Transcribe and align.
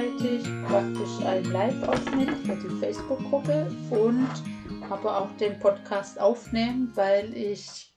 gleichzeitig 0.00 0.42
praktisch 0.66 1.26
ein 1.26 1.44
Live 1.44 1.82
aufnehme 1.86 2.34
für 2.36 2.56
die 2.56 2.74
Facebook-Gruppe 2.80 3.70
und 3.90 4.30
aber 4.88 5.18
auch 5.18 5.36
den 5.36 5.58
Podcast 5.58 6.18
aufnehmen, 6.18 6.90
weil 6.94 7.36
ich 7.36 7.92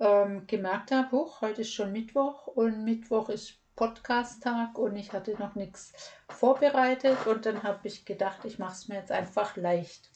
ähm, 0.00 0.46
gemerkt 0.46 0.90
habe, 0.90 1.10
hoch, 1.12 1.42
heute 1.42 1.60
ist 1.60 1.72
schon 1.72 1.92
Mittwoch 1.92 2.46
und 2.46 2.84
Mittwoch 2.84 3.28
ist 3.28 3.56
Podcast-Tag 3.76 4.78
und 4.78 4.96
ich 4.96 5.12
hatte 5.12 5.32
noch 5.32 5.54
nichts 5.54 5.92
vorbereitet 6.30 7.26
und 7.26 7.44
dann 7.44 7.62
habe 7.62 7.88
ich 7.88 8.06
gedacht, 8.06 8.46
ich 8.46 8.58
mache 8.58 8.72
es 8.72 8.88
mir 8.88 8.96
jetzt 8.96 9.12
einfach 9.12 9.54
leicht. 9.56 10.10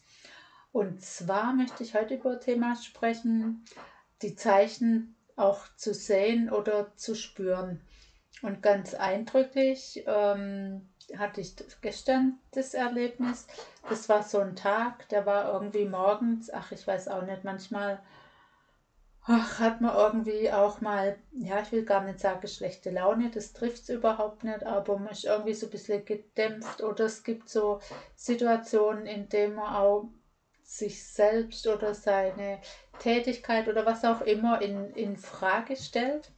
Und 0.73 1.03
zwar 1.03 1.53
möchte 1.53 1.83
ich 1.83 1.95
heute 1.95 2.15
über 2.15 2.41
Thema 2.41 2.75
sprechen, 2.75 3.67
die 4.23 4.35
Zeichen 4.35 5.15
auch 5.37 5.67
zu 5.77 5.93
sehen 5.93 6.51
oder 6.51 6.97
zu 6.97 7.15
spüren. 7.15 7.83
Und 8.41 8.63
ganz 8.63 8.95
eindrücklich 8.95 10.05
ähm, 10.07 10.89
hatte 11.17 11.41
ich 11.41 11.55
gestern 11.81 12.39
das 12.51 12.75
Erlebnis. 12.75 13.47
Das 13.89 14.09
war 14.09 14.23
so 14.23 14.39
ein 14.39 14.57
Tag, 14.57 15.09
der 15.09 15.25
war 15.27 15.53
irgendwie 15.53 15.87
morgens, 15.87 16.51
ach 16.53 16.73
ich 16.73 16.87
weiß 16.87 17.09
auch 17.09 17.23
nicht, 17.23 17.45
manchmal 17.45 18.01
ach, 19.29 19.61
hat 19.61 19.81
man 19.81 19.95
irgendwie 19.95 20.51
auch 20.51 20.81
mal, 20.81 21.19
ja, 21.33 21.61
ich 21.61 21.71
will 21.71 21.85
gar 21.85 22.03
nicht 22.03 22.19
sagen 22.19 22.49
schlechte 22.49 22.91
Laune, 22.91 23.31
das 23.31 23.53
trifft 23.53 23.83
es 23.83 23.89
überhaupt 23.91 24.43
nicht, 24.45 24.65
aber 24.65 24.99
man 24.99 25.13
ist 25.13 25.25
irgendwie 25.25 25.55
so 25.55 25.67
ein 25.67 25.71
bisschen 25.71 26.05
gedämpft 26.05 26.83
oder 26.83 27.05
es 27.05 27.23
gibt 27.23 27.49
so 27.49 27.81
Situationen, 28.17 29.07
in 29.07 29.29
denen 29.29 29.55
man 29.55 29.75
auch 29.75 30.09
sich 30.63 31.07
selbst 31.07 31.67
oder 31.67 31.95
seine 31.95 32.61
Tätigkeit 32.99 33.69
oder 33.69 33.87
was 33.87 34.05
auch 34.05 34.21
immer 34.23 34.61
in, 34.61 34.91
in 34.95 35.17
Frage 35.17 35.77
stellt. 35.77 36.31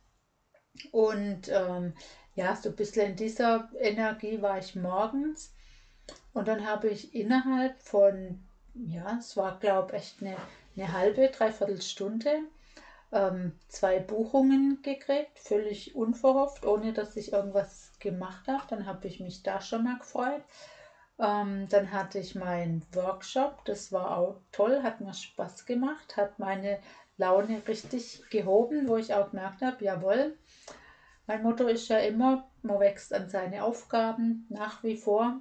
Und 0.92 1.48
ähm, 1.48 1.94
ja, 2.34 2.54
so 2.56 2.70
ein 2.70 2.76
bisschen 2.76 3.10
in 3.10 3.16
dieser 3.16 3.68
Energie 3.78 4.40
war 4.42 4.58
ich 4.58 4.74
morgens. 4.74 5.54
Und 6.32 6.48
dann 6.48 6.66
habe 6.66 6.88
ich 6.88 7.14
innerhalb 7.14 7.80
von, 7.82 8.40
ja, 8.74 9.16
es 9.18 9.36
war 9.36 9.58
glaube 9.58 9.96
ich 9.96 10.02
echt 10.02 10.22
eine, 10.22 10.36
eine 10.76 10.92
halbe, 10.92 11.28
dreiviertel 11.28 11.82
Stunde, 11.82 12.42
ähm, 13.12 13.52
zwei 13.68 13.98
Buchungen 13.98 14.80
gekriegt, 14.82 15.38
völlig 15.38 15.94
unverhofft, 15.96 16.64
ohne 16.64 16.92
dass 16.92 17.16
ich 17.16 17.32
irgendwas 17.32 17.92
gemacht 17.98 18.46
habe. 18.46 18.64
Dann 18.68 18.86
habe 18.86 19.08
ich 19.08 19.20
mich 19.20 19.42
da 19.42 19.60
schon 19.60 19.84
mal 19.84 19.98
gefreut. 19.98 20.42
Ähm, 21.18 21.68
dann 21.68 21.92
hatte 21.92 22.18
ich 22.18 22.34
meinen 22.34 22.82
Workshop, 22.92 23.64
das 23.66 23.92
war 23.92 24.16
auch 24.16 24.40
toll, 24.52 24.82
hat 24.82 25.00
mir 25.00 25.12
Spaß 25.12 25.66
gemacht, 25.66 26.16
hat 26.16 26.38
meine 26.38 26.80
Laune 27.18 27.62
richtig 27.68 28.22
gehoben, 28.30 28.88
wo 28.88 28.96
ich 28.96 29.12
auch 29.12 29.30
gemerkt 29.30 29.60
habe, 29.60 29.84
jawohl, 29.84 30.34
mein 31.30 31.44
Motto 31.44 31.68
ist 31.68 31.86
ja 31.86 31.98
immer, 31.98 32.50
man 32.62 32.80
wächst 32.80 33.14
an 33.14 33.28
seine 33.28 33.62
Aufgaben 33.62 34.46
nach 34.48 34.82
wie 34.82 34.96
vor. 34.96 35.41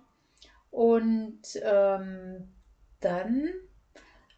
Und 0.69 1.41
ähm, 1.63 2.47
dann 2.99 3.49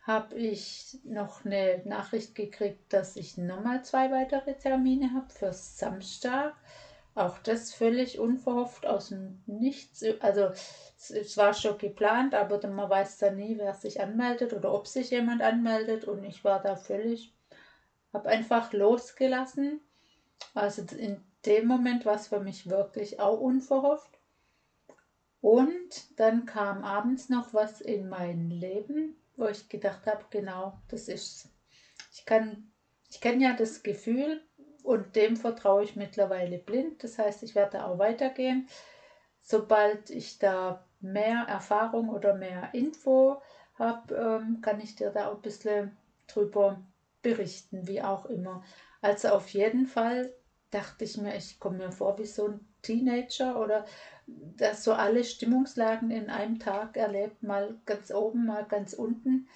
habe 0.04 0.36
ich 0.36 0.98
noch 1.04 1.44
eine 1.44 1.82
Nachricht 1.84 2.36
gekriegt, 2.36 2.94
dass 2.94 3.18
ich 3.18 3.38
nochmal 3.38 3.84
zwei 3.84 4.10
weitere 4.12 4.54
Termine 4.54 5.12
habe 5.14 5.30
für 5.30 5.52
Samstag. 5.52 6.56
Auch 7.16 7.38
das 7.40 7.74
völlig 7.74 8.18
unverhofft 8.18 8.86
aus 8.86 9.10
dem 9.10 9.44
Nichts. 9.46 10.06
Also 10.22 10.52
es 10.96 11.36
war 11.36 11.54
schon 11.54 11.78
geplant, 11.78 12.34
aber 12.34 12.66
man 12.70 12.90
weiß 12.90 13.18
dann 13.18 13.36
nie, 13.36 13.58
wer 13.58 13.74
sich 13.74 14.00
anmeldet 14.00 14.54
oder 14.54 14.74
ob 14.74 14.88
sich 14.88 15.10
jemand 15.10 15.42
anmeldet. 15.42 16.06
Und 16.06 16.24
ich 16.24 16.46
war 16.46 16.62
da 16.62 16.78
völlig, 16.78 17.36
habe 18.14 18.30
einfach 18.30 18.72
losgelassen. 18.72 19.82
Also 20.54 20.84
in 20.96 21.22
dem 21.46 21.68
Moment 21.68 22.06
war 22.06 22.16
es 22.16 22.28
für 22.28 22.40
mich 22.40 22.70
wirklich 22.70 23.20
auch 23.20 23.40
unverhofft. 23.40 24.20
Und 25.42 26.20
dann 26.20 26.46
kam 26.46 26.84
abends 26.84 27.30
noch 27.30 27.54
was 27.54 27.82
in 27.82 28.08
mein 28.10 28.50
Leben, 28.52 29.16
wo 29.38 29.48
ich 29.48 29.70
gedacht 29.70 30.06
habe, 30.06 30.24
genau, 30.30 30.74
das 30.90 31.08
ist 31.08 31.50
Ich 32.14 32.26
kann, 32.26 32.72
ich 33.10 33.22
kenne 33.22 33.44
ja 33.44 33.54
das 33.54 33.82
Gefühl 33.82 34.42
und 34.84 35.16
dem 35.16 35.36
vertraue 35.36 35.84
ich 35.84 35.96
mittlerweile 35.96 36.58
blind. 36.60 37.04
Das 37.04 37.18
heißt, 37.18 37.44
ich 37.44 37.56
werde 37.56 37.86
auch 37.86 37.98
weitergehen. 37.98 38.68
Sobald 39.42 40.10
ich 40.12 40.38
da 40.38 40.86
mehr 41.00 41.46
Erfahrung 41.48 42.10
oder 42.10 42.36
mehr 42.36 42.70
Info 42.74 43.42
habe, 43.76 44.16
ähm, 44.16 44.62
kann 44.62 44.80
ich 44.80 44.96
dir 44.96 45.10
da 45.10 45.30
auch 45.30 45.36
ein 45.36 45.42
bisschen 45.42 45.98
drüber 46.28 46.80
berichten, 47.24 47.88
wie 47.88 48.02
auch 48.02 48.26
immer. 48.26 48.64
Also 49.02 49.30
auf 49.30 49.48
jeden 49.50 49.88
Fall 49.88 50.32
dachte 50.72 51.04
ich 51.04 51.18
mir, 51.18 51.36
ich 51.36 51.60
komme 51.60 51.78
mir 51.78 51.92
vor 51.92 52.18
wie 52.18 52.26
so 52.26 52.48
ein 52.48 52.68
Teenager 52.82 53.60
oder 53.60 53.86
das 54.26 54.84
so 54.84 54.94
alle 54.94 55.24
Stimmungslagen 55.24 56.10
in 56.12 56.30
einem 56.30 56.60
Tag 56.60 56.98
erlebt, 56.98 57.44
mal 57.44 57.80
ganz 57.86 58.12
oben, 58.12 58.46
mal 58.46 58.66
ganz 58.66 58.94
unten. 58.94 59.48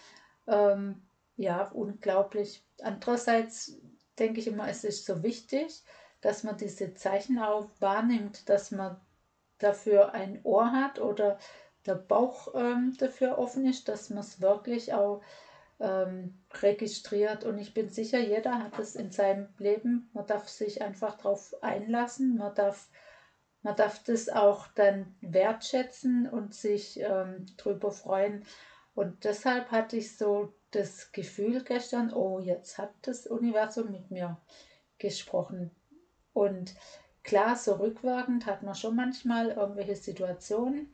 Ähm, 0.47 1.01
ja, 1.37 1.69
unglaublich. 1.69 2.63
Andererseits 2.81 3.77
denke 4.19 4.39
ich 4.39 4.47
immer, 4.47 4.67
es 4.69 4.83
ist 4.83 5.05
so 5.05 5.23
wichtig, 5.23 5.83
dass 6.21 6.43
man 6.43 6.57
diese 6.57 6.93
Zeichen 6.93 7.39
auch 7.39 7.69
wahrnimmt, 7.79 8.49
dass 8.49 8.71
man 8.71 8.99
dafür 9.57 10.13
ein 10.13 10.39
Ohr 10.43 10.71
hat 10.71 10.99
oder 10.99 11.39
der 11.85 11.95
Bauch 11.95 12.53
ähm, 12.55 12.95
dafür 12.97 13.37
offen 13.37 13.65
ist, 13.65 13.87
dass 13.87 14.09
man 14.09 14.19
es 14.19 14.41
wirklich 14.41 14.93
auch 14.93 15.21
ähm, 15.79 16.41
registriert. 16.61 17.43
Und 17.43 17.57
ich 17.57 17.73
bin 17.73 17.89
sicher, 17.89 18.19
jeder 18.19 18.59
hat 18.59 18.79
es 18.79 18.95
in 18.95 19.11
seinem 19.11 19.49
Leben. 19.57 20.09
Man 20.13 20.25
darf 20.25 20.47
sich 20.47 20.81
einfach 20.81 21.17
darauf 21.17 21.55
einlassen. 21.61 22.37
Man 22.37 22.55
darf, 22.55 22.89
man 23.61 23.75
darf 23.75 24.03
das 24.03 24.29
auch 24.29 24.67
dann 24.67 25.15
wertschätzen 25.21 26.29
und 26.29 26.53
sich 26.53 26.99
ähm, 26.99 27.45
drüber 27.57 27.91
freuen. 27.91 28.45
Und 28.93 29.25
deshalb 29.25 29.71
hatte 29.71 29.97
ich 29.97 30.17
so 30.17 30.53
das 30.71 31.11
Gefühl 31.11 31.63
gestern, 31.63 32.13
oh, 32.13 32.39
jetzt 32.39 32.77
hat 32.77 32.93
das 33.01 33.27
Universum 33.27 33.91
mit 33.91 34.11
mir 34.11 34.37
gesprochen. 34.97 35.71
Und 36.33 36.75
klar, 37.23 37.55
so 37.55 37.73
rückwirkend 37.73 38.45
hat 38.45 38.63
man 38.63 38.75
schon 38.75 38.95
manchmal 38.95 39.51
irgendwelche 39.51 39.95
Situationen, 39.95 40.93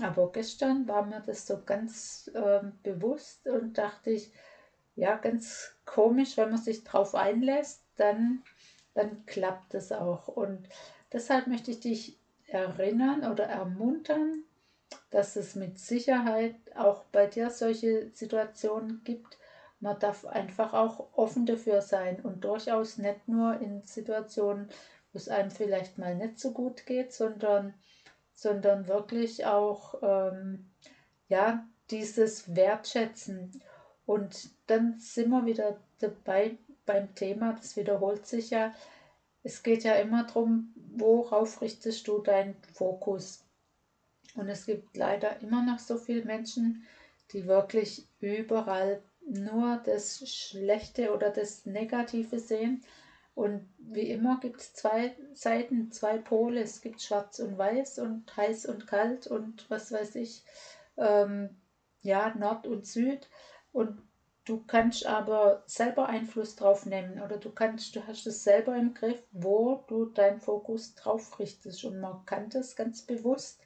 aber 0.00 0.30
gestern 0.32 0.86
war 0.88 1.04
mir 1.04 1.20
das 1.20 1.46
so 1.46 1.62
ganz 1.64 2.30
äh, 2.34 2.60
bewusst 2.82 3.46
und 3.48 3.76
dachte 3.76 4.10
ich, 4.10 4.32
ja, 4.96 5.16
ganz 5.16 5.72
komisch, 5.84 6.36
wenn 6.36 6.50
man 6.50 6.58
sich 6.58 6.84
drauf 6.84 7.14
einlässt, 7.14 7.82
dann, 7.96 8.42
dann 8.94 9.24
klappt 9.26 9.74
es 9.74 9.92
auch. 9.92 10.28
Und 10.28 10.68
deshalb 11.12 11.46
möchte 11.46 11.70
ich 11.70 11.80
dich 11.80 12.18
erinnern 12.46 13.30
oder 13.30 13.44
ermuntern, 13.44 14.44
dass 15.10 15.36
es 15.36 15.54
mit 15.54 15.78
Sicherheit 15.78 16.56
auch 16.76 17.04
bei 17.12 17.26
dir 17.26 17.50
solche 17.50 18.10
Situationen 18.10 19.02
gibt. 19.04 19.38
Man 19.80 19.98
darf 19.98 20.26
einfach 20.26 20.74
auch 20.74 21.08
offen 21.14 21.46
dafür 21.46 21.80
sein 21.80 22.20
und 22.20 22.44
durchaus 22.44 22.98
nicht 22.98 23.28
nur 23.28 23.60
in 23.60 23.82
Situationen, 23.82 24.68
wo 25.12 25.16
es 25.16 25.28
einem 25.28 25.50
vielleicht 25.50 25.98
mal 25.98 26.14
nicht 26.14 26.38
so 26.38 26.52
gut 26.52 26.86
geht, 26.86 27.12
sondern 27.12 27.74
sondern 28.40 28.88
wirklich 28.88 29.44
auch 29.44 29.96
ähm, 30.02 30.70
ja, 31.28 31.68
dieses 31.90 32.56
Wertschätzen. 32.56 33.62
Und 34.06 34.48
dann 34.66 34.98
sind 34.98 35.28
wir 35.28 35.44
wieder 35.44 35.78
dabei 35.98 36.56
beim 36.86 37.14
Thema, 37.14 37.52
das 37.52 37.76
wiederholt 37.76 38.26
sich 38.26 38.48
ja. 38.48 38.72
Es 39.42 39.62
geht 39.62 39.84
ja 39.84 39.94
immer 39.96 40.24
darum, 40.24 40.72
worauf 40.96 41.60
richtest 41.60 42.08
du 42.08 42.18
deinen 42.18 42.56
Fokus? 42.72 43.44
Und 44.36 44.48
es 44.48 44.64
gibt 44.64 44.96
leider 44.96 45.42
immer 45.42 45.62
noch 45.62 45.78
so 45.78 45.98
viele 45.98 46.24
Menschen, 46.24 46.86
die 47.32 47.46
wirklich 47.46 48.08
überall 48.20 49.02
nur 49.28 49.82
das 49.84 50.26
Schlechte 50.30 51.12
oder 51.12 51.28
das 51.28 51.66
Negative 51.66 52.38
sehen 52.38 52.82
und 53.34 53.68
wie 53.78 54.10
immer 54.10 54.38
gibt 54.40 54.60
es 54.60 54.74
zwei 54.74 55.16
Seiten, 55.34 55.90
zwei 55.92 56.18
Pole. 56.18 56.60
Es 56.60 56.80
gibt 56.80 57.00
schwarz 57.00 57.38
und 57.38 57.56
weiß 57.56 57.98
und 58.00 58.36
heiß 58.36 58.66
und 58.66 58.86
kalt 58.86 59.26
und 59.26 59.68
was 59.70 59.92
weiß 59.92 60.16
ich, 60.16 60.44
ähm, 60.96 61.56
ja, 62.02 62.34
Nord 62.34 62.66
und 62.66 62.86
Süd. 62.86 63.28
Und 63.72 64.02
du 64.44 64.64
kannst 64.66 65.06
aber 65.06 65.62
selber 65.66 66.08
Einfluss 66.08 66.56
drauf 66.56 66.86
nehmen 66.86 67.20
oder 67.20 67.36
du 67.38 67.50
kannst, 67.50 67.94
du 67.96 68.06
hast 68.06 68.26
es 68.26 68.42
selber 68.44 68.76
im 68.76 68.94
Griff, 68.94 69.22
wo 69.32 69.84
du 69.88 70.06
deinen 70.06 70.40
Fokus 70.40 70.94
drauf 70.94 71.38
richtest. 71.38 71.84
Und 71.84 72.00
man 72.00 72.24
kann 72.26 72.50
das 72.50 72.76
ganz 72.76 73.02
bewusst 73.02 73.60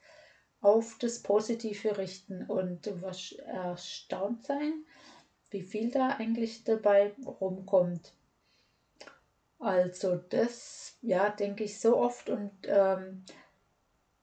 auf 0.60 0.96
das 0.98 1.22
Positive 1.22 1.98
richten. 1.98 2.44
Und 2.44 2.86
du 2.86 3.00
wirst 3.02 3.38
erstaunt 3.40 4.44
sein, 4.44 4.84
wie 5.50 5.62
viel 5.62 5.90
da 5.90 6.08
eigentlich 6.10 6.64
dabei 6.64 7.14
rumkommt. 7.26 8.12
Also 9.64 10.16
das, 10.28 10.98
ja, 11.02 11.30
denke 11.30 11.64
ich 11.64 11.80
so 11.80 11.96
oft 11.96 12.28
und 12.28 12.52
ähm, 12.66 13.24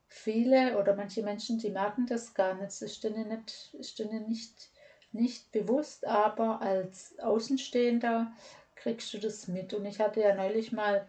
viele 0.08 0.78
oder 0.78 0.96
manche 0.96 1.24
Menschen, 1.24 1.58
die 1.58 1.72
merken 1.72 2.06
das 2.06 2.34
gar 2.34 2.54
nicht. 2.54 2.68
Es 2.68 2.82
ist 2.82 3.04
ihnen 3.04 3.28
nicht, 3.28 3.74
ist 3.74 4.00
ihnen 4.00 4.28
nicht 4.28 4.70
nicht 5.12 5.52
bewusst, 5.52 6.08
aber 6.08 6.62
als 6.62 7.18
Außenstehender 7.20 8.32
kriegst 8.76 9.14
du 9.14 9.18
das 9.18 9.48
mit. 9.48 9.74
Und 9.74 9.86
ich 9.86 10.00
hatte 10.00 10.22
ja 10.22 10.36
neulich 10.36 10.72
mal 10.72 11.08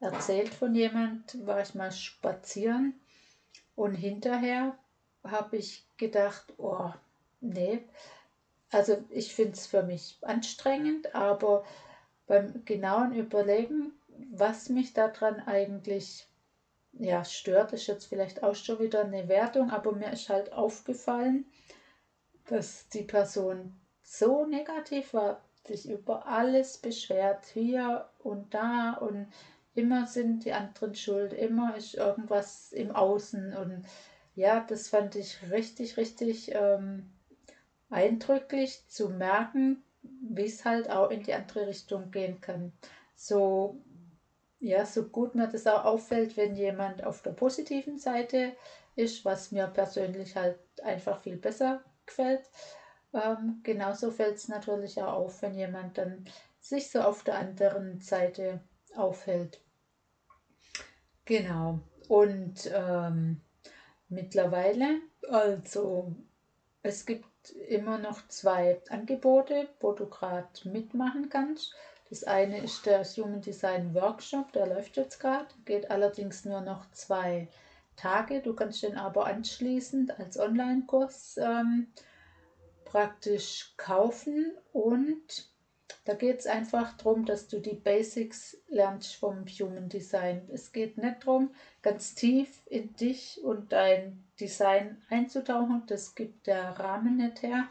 erzählt 0.00 0.48
von 0.48 0.74
jemand, 0.74 1.46
war 1.46 1.60
ich 1.60 1.74
mal 1.74 1.92
spazieren 1.92 2.94
und 3.74 3.94
hinterher 3.94 4.76
habe 5.24 5.56
ich 5.56 5.84
gedacht, 5.96 6.54
oh, 6.58 6.90
nee, 7.40 7.84
also 8.70 9.04
ich 9.10 9.34
finde 9.34 9.52
es 9.52 9.66
für 9.66 9.82
mich 9.82 10.18
anstrengend, 10.22 11.14
aber 11.14 11.64
beim 12.26 12.64
genauen 12.64 13.14
Überlegen, 13.14 13.92
was 14.32 14.68
mich 14.68 14.92
daran 14.92 15.40
eigentlich 15.40 16.26
ja, 16.98 17.24
stört, 17.24 17.72
ist 17.72 17.86
jetzt 17.86 18.06
vielleicht 18.06 18.42
auch 18.42 18.54
schon 18.54 18.78
wieder 18.78 19.04
eine 19.04 19.28
Wertung, 19.28 19.70
aber 19.70 19.92
mir 19.92 20.12
ist 20.12 20.28
halt 20.28 20.52
aufgefallen, 20.52 21.44
dass 22.46 22.88
die 22.88 23.02
Person 23.02 23.78
so 24.02 24.46
negativ 24.46 25.12
war, 25.12 25.42
sich 25.66 25.88
über 25.88 26.26
alles 26.26 26.78
beschwert, 26.78 27.44
hier 27.46 28.08
und 28.18 28.54
da 28.54 28.92
und 28.94 29.28
immer 29.74 30.06
sind 30.06 30.44
die 30.44 30.52
anderen 30.52 30.94
schuld, 30.94 31.32
immer 31.32 31.76
ist 31.76 31.94
irgendwas 31.94 32.72
im 32.72 32.92
Außen 32.92 33.54
und 33.56 33.84
ja, 34.34 34.60
das 34.60 34.88
fand 34.88 35.16
ich 35.16 35.38
richtig, 35.50 35.96
richtig 35.96 36.52
ähm, 36.54 37.10
eindrücklich 37.90 38.86
zu 38.88 39.08
merken, 39.08 39.82
wie 40.30 40.46
es 40.46 40.64
halt 40.64 40.90
auch 40.90 41.10
in 41.10 41.22
die 41.22 41.34
andere 41.34 41.66
Richtung 41.66 42.10
gehen 42.10 42.40
kann. 42.40 42.72
So, 43.14 43.82
ja, 44.60 44.84
so 44.84 45.04
gut 45.04 45.34
mir 45.34 45.48
das 45.48 45.66
auch 45.66 45.84
auffällt, 45.84 46.36
wenn 46.36 46.54
jemand 46.54 47.04
auf 47.04 47.22
der 47.22 47.32
positiven 47.32 47.98
Seite 47.98 48.56
ist, 48.94 49.24
was 49.24 49.52
mir 49.52 49.66
persönlich 49.66 50.36
halt 50.36 50.58
einfach 50.82 51.20
viel 51.20 51.36
besser 51.36 51.82
gefällt. 52.04 52.42
Ähm, 53.12 53.60
genauso 53.62 54.10
fällt 54.10 54.36
es 54.36 54.48
natürlich 54.48 55.00
auch 55.00 55.12
auf, 55.12 55.42
wenn 55.42 55.54
jemand 55.54 55.98
dann 55.98 56.24
sich 56.60 56.90
so 56.90 57.00
auf 57.00 57.22
der 57.22 57.38
anderen 57.38 58.00
Seite 58.00 58.60
aufhält. 58.94 59.60
Genau. 61.24 61.80
Und 62.08 62.70
ähm, 62.72 63.40
mittlerweile, 64.08 65.00
also 65.28 66.14
es 66.82 67.04
gibt 67.04 67.26
immer 67.50 67.98
noch 67.98 68.26
zwei 68.28 68.80
Angebote, 68.88 69.68
wo 69.80 69.92
du 69.92 70.06
gerade 70.06 70.48
mitmachen 70.64 71.28
kannst. 71.28 71.74
Das 72.08 72.24
eine 72.24 72.62
ist 72.62 72.86
der 72.86 73.04
Human 73.04 73.40
Design 73.40 73.94
Workshop, 73.94 74.52
der 74.52 74.66
läuft 74.66 74.96
jetzt 74.96 75.18
gerade, 75.18 75.48
geht 75.64 75.90
allerdings 75.90 76.44
nur 76.44 76.60
noch 76.60 76.88
zwei 76.92 77.48
Tage. 77.96 78.40
Du 78.42 78.54
kannst 78.54 78.82
den 78.82 78.96
aber 78.96 79.26
anschließend 79.26 80.18
als 80.18 80.38
Online-Kurs 80.38 81.38
ähm, 81.38 81.88
praktisch 82.84 83.74
kaufen 83.76 84.52
und 84.72 85.50
da 86.04 86.14
geht 86.14 86.40
es 86.40 86.46
einfach 86.46 86.96
darum, 86.96 87.24
dass 87.24 87.48
du 87.48 87.60
die 87.60 87.74
Basics 87.74 88.56
lernst 88.68 89.16
vom 89.16 89.44
Human 89.46 89.88
Design. 89.88 90.48
Es 90.52 90.72
geht 90.72 90.98
nicht 90.98 91.26
darum, 91.26 91.50
ganz 91.82 92.14
tief 92.14 92.62
in 92.66 92.94
dich 92.94 93.42
und 93.42 93.72
dein 93.72 94.24
Design 94.40 95.02
einzutauchen. 95.08 95.82
Das 95.86 96.14
gibt 96.14 96.46
der 96.46 96.70
Rahmen 96.78 97.16
nicht 97.16 97.42
her. 97.42 97.66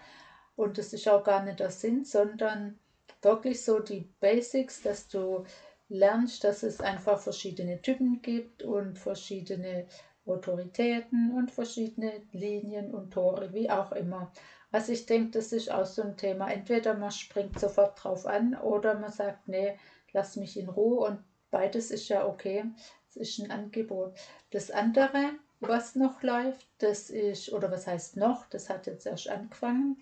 Und 0.55 0.77
das 0.77 0.93
ist 0.93 1.07
auch 1.07 1.23
gar 1.23 1.43
nicht 1.43 1.59
der 1.59 1.71
Sinn, 1.71 2.05
sondern 2.05 2.79
wirklich 3.21 3.63
so 3.63 3.79
die 3.79 4.09
Basics, 4.19 4.81
dass 4.81 5.07
du 5.07 5.45
lernst, 5.89 6.43
dass 6.43 6.63
es 6.63 6.81
einfach 6.81 7.19
verschiedene 7.19 7.81
Typen 7.81 8.21
gibt 8.21 8.63
und 8.63 8.97
verschiedene 8.97 9.87
Autoritäten 10.25 11.31
und 11.35 11.51
verschiedene 11.51 12.23
Linien 12.31 12.93
und 12.93 13.11
Tore, 13.11 13.53
wie 13.53 13.69
auch 13.69 13.91
immer. 13.91 14.31
Also 14.75 14.91
ich 14.91 15.05
denke, 15.05 15.31
das 15.31 15.53
ist 15.53 15.71
auch 15.71 15.85
so 15.85 16.01
ein 16.01 16.17
Thema. 16.17 16.51
Entweder 16.51 16.95
man 16.95 17.09
springt 17.09 17.57
sofort 17.57 18.03
drauf 18.03 18.25
an 18.25 18.55
oder 18.55 18.99
man 18.99 19.09
sagt, 19.09 19.47
nee, 19.47 19.79
lass 20.11 20.35
mich 20.35 20.59
in 20.59 20.67
Ruhe 20.67 21.07
und 21.07 21.23
beides 21.49 21.91
ist 21.91 22.09
ja 22.09 22.27
okay. 22.27 22.65
Es 23.07 23.15
ist 23.15 23.39
ein 23.39 23.51
Angebot. 23.51 24.13
Das 24.51 24.71
andere, 24.71 25.31
was 25.61 25.95
noch 25.95 26.21
läuft, 26.23 26.67
das 26.79 27.09
ist, 27.09 27.53
oder 27.53 27.71
was 27.71 27.87
heißt 27.87 28.17
noch, 28.17 28.47
das 28.47 28.67
hat 28.69 28.85
jetzt 28.85 29.05
erst 29.05 29.29
angefangen, 29.29 29.95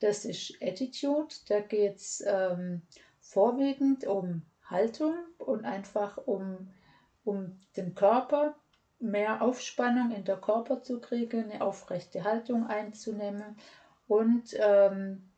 das 0.00 0.24
ist 0.24 0.56
Attitude. 0.62 1.34
Da 1.48 1.60
geht 1.60 1.96
es 1.96 2.24
ähm, 2.26 2.80
vorwiegend 3.20 4.06
um 4.06 4.40
Haltung 4.64 5.16
und 5.36 5.66
einfach 5.66 6.16
um, 6.16 6.70
um 7.24 7.60
den 7.76 7.94
Körper, 7.94 8.54
mehr 9.00 9.42
Aufspannung 9.42 10.12
in 10.12 10.24
der 10.24 10.38
Körper 10.38 10.82
zu 10.82 10.98
kriegen, 10.98 11.50
eine 11.50 11.60
aufrechte 11.60 12.24
Haltung 12.24 12.66
einzunehmen 12.66 13.58
und 14.08 14.56
ähm, 14.58 15.30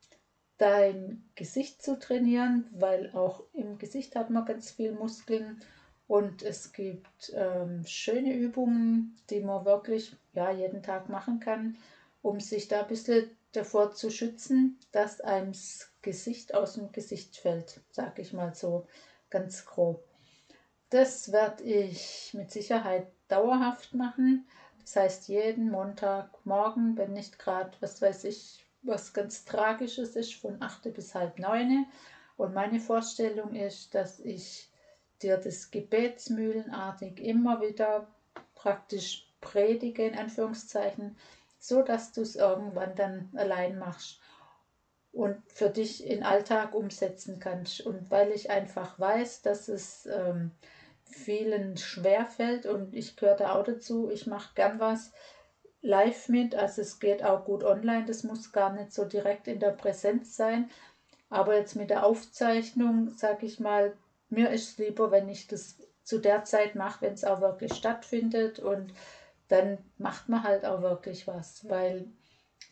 dein 0.59 1.25
Gesicht 1.35 1.83
zu 1.83 1.99
trainieren, 1.99 2.69
weil 2.73 3.11
auch 3.13 3.43
im 3.53 3.79
Gesicht 3.79 4.17
hat 4.17 4.31
man 4.31 4.45
ganz 4.45 4.71
viel 4.71 4.93
Muskeln 4.93 5.61
und 6.09 6.43
es 6.43 6.73
gibt 6.73 7.33
ähm, 7.35 7.85
schöne 7.87 8.35
Übungen, 8.35 9.17
die 9.31 9.41
man 9.41 9.65
wirklich 9.65 10.17
ja, 10.35 10.51
jeden 10.51 10.83
Tag 10.83 11.09
machen 11.09 11.41
kann, 11.41 11.77
um 12.23 12.41
sich 12.41 12.69
da 12.69 12.83
ein 12.83 12.89
bisschen 12.89 13.31
davor 13.53 13.93
zu 13.93 14.11
schützen, 14.11 14.79
dass 14.93 15.21
einem 15.21 15.53
das 15.53 15.91
Gesicht 16.03 16.55
aus 16.55 16.75
dem 16.75 16.93
Gesicht 16.93 17.37
fällt, 17.37 17.81
sage 17.91 18.23
ich 18.23 18.33
mal 18.33 18.55
so 18.55 18.87
ganz 19.31 19.65
grob. 19.65 20.05
Das 20.91 21.33
werde 21.33 21.65
ich 21.65 22.33
mit 22.35 22.51
Sicherheit 22.53 23.09
dauerhaft 23.29 23.95
machen. 23.95 24.47
Das 24.87 24.95
heißt, 24.95 25.29
jeden 25.29 25.73
Montagmorgen, 25.73 26.97
wenn 26.97 27.13
nicht 27.13 27.41
gerade, 27.41 27.73
was 27.81 28.01
weiß 28.01 28.23
ich, 28.23 28.65
was 28.83 29.13
ganz 29.13 29.45
Tragisches 29.45 30.15
ist, 30.15 30.35
von 30.35 30.63
8 30.63 30.95
bis 30.95 31.13
halb 31.13 31.41
9. 31.41 31.87
Und 32.37 32.55
meine 32.55 32.79
Vorstellung 32.79 33.57
ist, 33.57 33.97
dass 33.97 34.21
ich 34.21 34.71
dir 35.23 35.39
das 35.39 35.73
gebetsmühlenartig 35.73 37.19
immer 37.19 37.61
wieder 37.61 38.07
praktisch 38.55 39.29
predige, 39.41 40.07
in 40.07 40.17
Anführungszeichen, 40.17 41.17
so 41.59 41.83
dass 41.83 42.13
du 42.13 42.21
es 42.21 42.37
irgendwann 42.37 42.95
dann 42.95 43.31
allein 43.35 43.81
machst 43.81 44.21
und 45.11 45.43
für 45.51 45.69
dich 45.69 46.07
in 46.07 46.23
Alltag 46.23 46.77
umsetzen 46.77 47.41
kannst. 47.41 47.81
Und 47.81 48.09
weil 48.13 48.31
ich 48.31 48.51
einfach 48.51 49.01
weiß, 49.01 49.43
dass 49.43 49.67
es 49.67 50.07
ähm, 50.07 50.53
vielen 51.09 51.77
schwerfällt 51.77 52.67
und 52.67 52.95
ich 52.95 53.17
gehöre 53.17 53.37
da 53.37 53.55
auch 53.55 53.65
dazu. 53.65 54.11
Ich 54.11 54.27
mache 54.27 54.55
gern 54.55 54.81
was 54.81 55.13
live 55.81 56.29
mit, 56.29 56.55
also 56.55 56.83
es 56.83 56.99
geht 56.99 57.25
auch 57.25 57.45
gut 57.45 57.63
online, 57.63 58.05
das 58.07 58.25
muss 58.25 58.53
gar 58.53 58.73
nicht 58.73 58.93
so 58.93 59.05
direkt 59.05 59.47
in 59.47 59.61
der 59.61 59.71
Präsenz 59.71 60.37
sein. 60.37 60.71
Aber 61.29 61.57
jetzt 61.57 61.77
mit 61.77 61.91
der 61.91 62.05
Aufzeichnung, 62.05 63.11
sage 63.11 63.47
ich 63.47 63.61
mal, 63.61 63.97
mir 64.29 64.51
ist 64.51 64.71
es 64.71 64.79
lieber, 64.79 65.11
wenn 65.11 65.29
ich 65.29 65.47
das 65.47 65.79
zu 66.03 66.19
der 66.19 66.45
Zeit 66.45 66.75
mache, 66.75 67.03
wenn 67.03 67.15
es 67.15 67.25
auch 67.25 67.41
wirklich 67.41 67.75
stattfindet 67.75 68.59
und 68.59 68.93
dann 69.49 69.79
macht 69.99 70.29
man 70.29 70.43
halt 70.43 70.65
auch 70.65 70.83
wirklich 70.83 71.27
was, 71.27 71.69
weil 71.69 72.07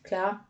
klar, 0.03 0.47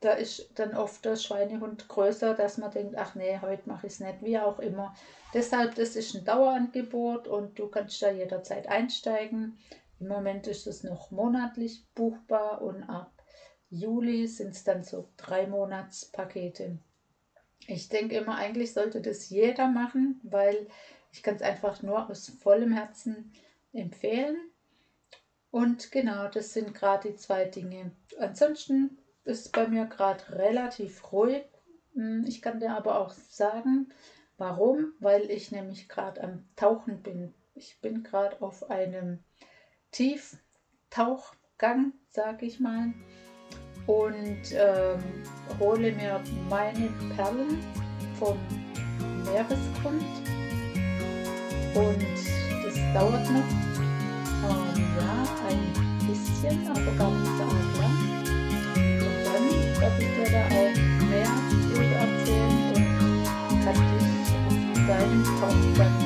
da 0.00 0.12
ist 0.12 0.50
dann 0.54 0.76
oft 0.76 1.04
der 1.04 1.16
Schweinehund 1.16 1.88
größer, 1.88 2.34
dass 2.34 2.58
man 2.58 2.70
denkt, 2.70 2.96
ach 2.96 3.14
nee, 3.14 3.38
heute 3.40 3.68
mache 3.68 3.88
ich 3.88 3.94
es 3.94 4.00
nicht, 4.00 4.22
wie 4.22 4.38
auch 4.38 4.60
immer. 4.60 4.94
Deshalb, 5.34 5.74
das 5.74 5.96
ist 5.96 6.14
ein 6.14 6.24
Dauerangebot 6.24 7.26
und 7.26 7.58
du 7.58 7.68
kannst 7.68 8.00
da 8.00 8.10
jederzeit 8.10 8.68
einsteigen. 8.68 9.58
Im 9.98 10.08
Moment 10.08 10.46
ist 10.46 10.66
es 10.66 10.84
noch 10.84 11.10
monatlich 11.10 11.84
buchbar 11.94 12.62
und 12.62 12.84
ab 12.84 13.12
Juli 13.70 14.26
sind 14.28 14.50
es 14.50 14.64
dann 14.64 14.84
so 14.84 15.08
drei 15.16 15.46
Monatspakete. 15.46 16.78
Ich 17.66 17.88
denke 17.88 18.16
immer, 18.16 18.36
eigentlich 18.36 18.72
sollte 18.72 19.02
das 19.02 19.28
jeder 19.28 19.68
machen, 19.68 20.20
weil 20.22 20.68
ich 21.12 21.22
kann 21.22 21.34
es 21.34 21.42
einfach 21.42 21.82
nur 21.82 22.08
aus 22.08 22.28
vollem 22.28 22.72
Herzen 22.72 23.32
empfehlen. 23.72 24.36
Und 25.50 25.90
genau, 25.90 26.28
das 26.28 26.52
sind 26.52 26.74
gerade 26.74 27.10
die 27.10 27.16
zwei 27.16 27.44
Dinge. 27.46 27.92
Ansonsten 28.18 28.98
ist 29.28 29.52
bei 29.52 29.68
mir 29.68 29.84
gerade 29.84 30.24
relativ 30.30 31.12
ruhig. 31.12 31.44
Hm, 31.94 32.24
ich 32.26 32.40
kann 32.40 32.60
dir 32.60 32.74
aber 32.74 32.98
auch 32.98 33.12
sagen, 33.12 33.92
warum, 34.38 34.94
weil 35.00 35.30
ich 35.30 35.52
nämlich 35.52 35.86
gerade 35.88 36.22
am 36.22 36.48
Tauchen 36.56 37.02
bin. 37.02 37.34
Ich 37.54 37.78
bin 37.80 38.02
gerade 38.02 38.40
auf 38.40 38.70
einem 38.70 39.18
Tieftauchgang, 39.90 41.92
sage 42.08 42.46
ich 42.46 42.58
mal, 42.58 42.94
und 43.86 44.42
ähm, 44.52 45.02
hole 45.58 45.92
mir 45.92 46.22
meine 46.48 46.88
Perlen 47.14 47.58
vom 48.18 48.38
Meeresgrund. 49.24 50.04
Und 51.74 52.06
das 52.64 52.76
dauert 52.94 53.30
noch, 53.30 53.50
ähm, 54.48 54.86
ja, 54.96 55.22
ein 55.48 55.74
bisschen, 56.06 56.66
aber 56.68 56.92
gar 56.96 57.10
nicht 57.10 57.36
so 57.36 57.42
arg 57.42 57.76
lang 57.78 58.27
dass 59.80 59.92
ich 59.98 60.08
dir 60.08 60.30
da 60.32 60.42
auch 60.46 60.74
mehr 61.08 61.30
drüber 61.72 61.96
erzählen 61.96 62.74
und 63.50 63.64
kann 63.64 63.74
dich 63.74 64.06
auf 64.46 64.86
deinen 64.86 65.24
Tauchgang 65.24 65.96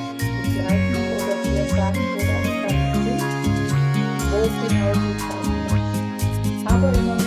begleiten 0.43 0.97
oder 1.17 1.37
dir 1.43 1.67
sagen, 1.75 2.02
wo 2.12 2.21
deine 2.21 2.52
Sachen 2.62 2.95
sind, 3.05 3.23
wo 4.31 4.41
genau 4.69 4.93
du 4.93 5.00
musst. 5.75 6.67
Aber 6.67 6.88
im 6.93 7.05
Moment 7.07 7.22